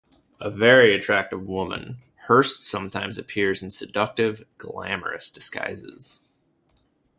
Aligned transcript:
A 0.39 0.49
very 0.49 0.95
attractive 0.95 1.45
woman, 1.45 1.99
Hurst 2.25 2.63
sometimes 2.63 3.19
appears 3.19 3.61
in 3.61 3.69
seductive, 3.69 4.43
glamorous 4.57 5.29
disguises. 5.29 6.23